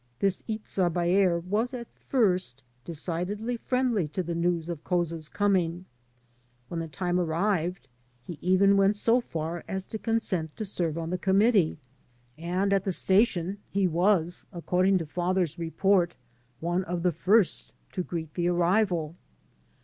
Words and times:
This 0.17 0.43
Itza 0.47 0.89
Baer 0.89 1.37
was 1.39 1.75
at 1.75 1.87
first 1.93 2.63
decidedly 2.83 3.55
friendly 3.57 4.07
to 4.07 4.23
the 4.23 4.33
news 4.33 4.67
of 4.67 4.83
Couza's 4.83 5.29
coming. 5.29 5.85
When 6.69 6.79
the 6.79 6.87
time 6.87 7.19
arrived 7.19 7.87
he 8.23 8.39
even 8.41 8.77
went 8.77 8.95
so 8.95 9.21
far 9.21 9.63
as 9.67 9.85
to 9.85 9.99
consent 9.99 10.57
to 10.57 10.65
serve 10.65 10.97
on 10.97 11.11
the 11.11 11.19
committee, 11.19 11.77
10 11.77 11.77
THE 11.77 11.77
PROPHET 11.77 12.35
FROM 12.41 12.45
AMERICA 12.45 12.63
and 12.63 12.73
at 12.73 12.83
the 12.83 12.91
station 12.91 13.57
he 13.69 13.87
n^as, 13.87 14.45
accordmg 14.51 14.97
to 14.97 15.05
father's 15.05 15.57
report^ 15.57 16.13
one 16.59 16.83
of 16.85 17.03
the 17.03 17.11
first 17.11 17.71
to 17.91 18.01
greet 18.01 18.33
the 18.33 18.47
arrival. 18.47 19.15